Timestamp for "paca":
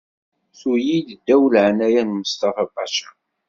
2.73-3.09